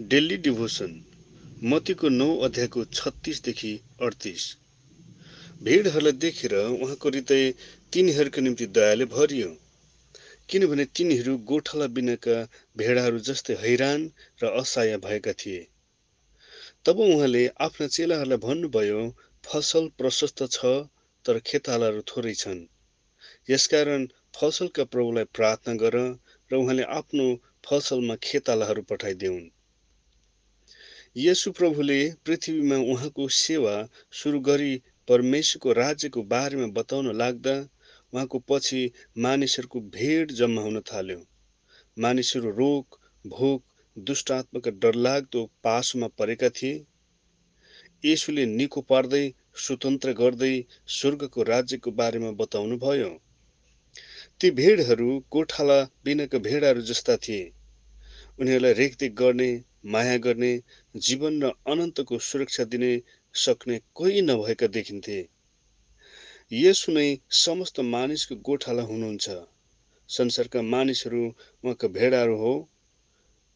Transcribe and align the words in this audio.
Daily 0.00 0.36
devotion 0.36 0.90
मतीको 1.64 2.08
नौ 2.08 2.26
अध्यायको 2.38 2.82
छत्तिसदेखि 2.86 3.70
अडतिस। 4.02 4.42
भिडहरूलाई 5.62 6.12
देखेर 6.14 6.54
उहाँको 6.56 7.08
हृदय 7.08 7.44
तिनीहरूका 7.92 8.42
निम्ति 8.42 8.66
दयाले 8.78 9.04
भरियो। 9.06 9.48
किनभने 10.48 10.84
तिनीहरू 10.96 11.36
गोठाला 11.48 11.86
बिनाका 11.96 12.36
भेडाहरू 12.76 13.22
जस्तै 13.30 13.56
हैरान 13.62 14.06
र 14.42 14.52
असहाय 14.60 14.96
भएका 14.98 15.32
थिए। 15.32 15.64
तब 16.84 17.00
उहाँले 17.06 17.46
आफ्ना 17.60 17.86
चेलाहरूलाई 17.88 18.44
भन्नुभयो 18.44 19.00
फसल 19.44 19.90
प्रशस्त 19.98 20.46
छ 20.50 20.76
तर 21.24 21.42
खेतालाहरू 21.46 22.06
थोरै 22.06 22.34
छन्। 22.34 22.64
यसकारण 23.48 24.08
फसलका 24.36 24.90
प्रभुलाई 24.92 25.32
प्रार्थना 25.34 25.80
गर 25.80 26.00
र 26.50 26.62
उहाँले 26.62 26.90
आफ्नो 26.94 27.34
फसलमा 27.66 28.22
खेतालाहरू 28.22 28.90
पठाइदेऊन् 28.90 29.46
यसु 31.16 31.50
प्रभुले 31.52 31.94
पृथ्वीमा 32.26 32.76
उहाँको 32.92 33.26
सेवा 33.34 33.74
सुरु 34.12 34.38
गरी 34.46 34.72
परमेश्वरको 35.08 35.72
राज्यको 35.72 36.22
बारेमा 36.22 36.66
बताउन 36.78 37.06
लाग्दा 37.16 37.54
उहाँको 38.12 38.38
पछि 38.50 38.80
मानिसहरूको 39.18 39.80
भेड 39.94 40.32
जम्मा 40.40 40.62
हुन 40.62 40.80
थाल्यो। 40.90 41.16
मानिसहरू 41.96 42.50
रोग 42.58 42.98
भोक 43.24 43.62
दुष्ट 43.96 44.32
आत्माका 44.32 44.70
डरलाग्दो 44.82 45.44
पासोमा 45.64 46.08
परेका 46.18 46.50
थिए। 46.58 46.74
यसुले 48.04 48.44
निको 48.50 48.80
पार्दै 48.90 49.22
स्वतन्त्र 49.66 50.12
गर्दै 50.18 50.52
स्वर्गको 50.96 51.46
राज्यको 51.50 51.90
बारेमा 52.00 52.32
बताउनु 52.42 52.78
भयो 52.82 53.08
ती 54.40 54.50
भेडहरू 54.60 55.08
गोठाला 55.32 55.78
बिनाका 56.04 56.42
भेडाहरू 56.48 56.84
जस्ता 56.90 57.16
थिए। 57.24 57.40
उनीहरूलाई 58.38 58.78
रेखदेख 58.82 59.16
गर्ने 59.22 59.50
माया 59.86 60.16
गर्ने 60.18 60.52
जीवन 60.94 61.42
र 61.42 61.50
अनन्तको 61.66 62.18
सुरक्षा 62.28 62.64
दिने 62.70 62.92
सक्ने 63.34 63.80
कोही 63.94 64.22
नभएका 64.22 64.66
देखिन्थे। 64.76 65.18
यसो 66.52 66.92
नै 66.92 67.08
समस्त 67.38 67.80
मानिसको 67.88 68.36
गोठाला 68.48 68.82
हुनुहुन्छ। 68.82 69.36
संसारका 70.08 70.62
मानिसहरू 70.68 71.22
उहाँका 71.26 71.88
भेडाहरू 71.94 72.36
हो। 72.36 72.54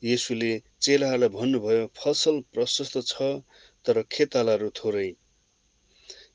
यसुले 0.03 0.53
चेलाहरूलाई 0.81 1.34
भन्नुभयो 1.34 1.87
फसल 1.97 2.41
प्रशस्त 2.55 2.94
छ 3.06 3.28
तर 3.84 4.03
खेतालाहरू 4.12 4.70
थोरै। 4.77 5.09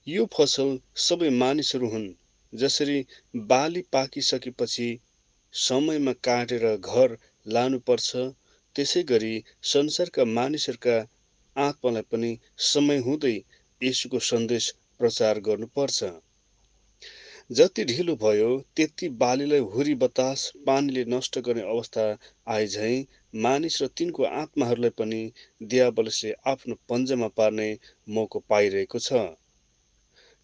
यो 0.08 0.26
फसल 0.34 0.70
सबै 1.04 1.30
मानिसहरू 1.38 1.90
हुन् 1.90 2.08
जसरी 2.54 2.98
बाली 3.50 3.82
पाकिसकेपछि 3.92 4.88
समयमा 5.54 6.14
काटेर 6.24 6.66
घर 6.78 7.18
लानुपर्छ 7.48 8.26
त्यसै 8.76 9.02
गरी 9.10 9.34
संसारका 9.72 10.26
मानिसहरूका 10.32 10.96
आत्मालाई 11.56 12.08
पनि 12.12 12.32
समय 12.68 12.98
हुँदै 13.06 13.36
यसुको 13.82 14.20
सन्देश 14.30 14.70
प्रचार 15.00 15.40
गर्नुपर्छ। 15.42 16.10
जति 17.52 17.84
ढिलो 17.86 18.16
भयो 18.16 18.50
त्यति 18.76 19.10
बालीलाई 19.22 19.60
हुरी 19.72 19.96
बतास 19.96 20.44
पानीले 20.66 21.04
नष्ट 21.06 21.40
गर्ने 21.40 21.62
अवस्था 21.74 22.06
आए 22.48 22.68
झैँ 22.68 23.06
मानिस 23.44 23.82
र 23.82 23.88
तिनको 23.98 24.24
आत्माहरूलाई 24.34 24.96
पनि 24.98 25.22
दियाबलसले 25.64 26.32
आफ्नो 26.48 26.76
पन्जामा 26.90 27.28
पार्ने 27.38 27.70
मौका 28.10 28.40
पाइरहेको 28.50 29.00
छ। 29.00 29.24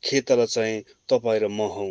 खेतला 0.04 0.46
चाहिँ 0.46 0.82
तपाईँ 1.10 1.40
र 1.40 1.48
म 1.50 1.70
हौ। 1.76 1.88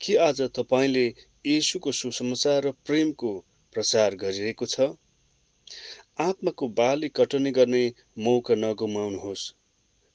के 0.00 0.16
आज 0.22 0.42
तपाईँले 0.56 1.06
येसुको 1.46 1.92
सुसमाचार 1.92 2.62
र 2.64 2.70
प्रेमको 2.86 3.32
प्रचार 3.74 4.14
गरिरहेको 4.16 4.66
छ? 4.66 4.92
आत्माको 6.18 6.68
बाली 6.68 7.08
कटनी 7.08 7.50
गर्ने 7.50 7.92
मौका 8.18 8.54
नगुमाउनुहोस्। 8.54 9.44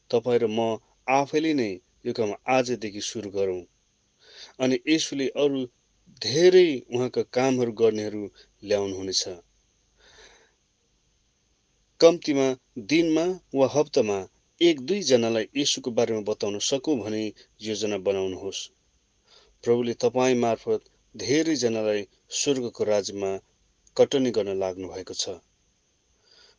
तपाईँ 0.09 0.39
र 0.39 0.47
म 0.47 0.78
आफैले 1.09 1.53
नै 1.53 1.72
यो 2.06 2.14
काम 2.14 2.31
आजदेखि 2.47 3.01
सुरु 3.01 3.29
गरौँ। 3.29 3.62
अनि 4.59 4.79
यसुले 4.88 5.28
अरू 5.35 5.59
धेरै 6.22 6.69
उहाँका 6.94 7.22
कामहरू 7.34 7.72
गर्नेहरू 7.72 8.24
ल्याउनुहुनेछ। 8.63 9.24
कम्तीमा 12.00 12.47
दिनमा 12.78 13.25
वा 13.56 13.68
हप्तामा 13.68 14.18
एक 14.62 14.79
दुईजनालाई 14.81 15.45
यसुको 15.57 15.91
बारेमा 15.91 16.22
बताउन 16.22 16.59
सकौँ 16.59 16.97
भने 17.00 17.22
योजना 17.62 17.97
बनाउनुहोस्। 17.97 18.62
प्रभुले 19.63 19.94
तपाईँ 19.94 20.35
मार्फत 20.35 20.90
धेरैजनालाई 21.16 22.07
स्वर्गको 22.29 22.84
राज्यमा 22.84 23.31
कटनी 23.97 24.31
गर्न 24.31 24.57
लाग्नु 24.59 24.88
भएको 24.88 25.13
छ। 25.13 25.40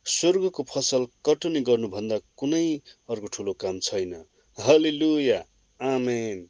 स्वर्गको 0.05 0.63
फसल 0.63 1.05
कटनी 1.25 1.61
गर्नुभन्दा 1.61 2.17
कुनै 2.37 2.63
अर्को 3.09 3.27
ठुलो 3.27 3.53
काम 3.53 3.79
छैन। 3.79 4.13
हलिलुया। 4.57 5.39
आमेन। 5.79 6.47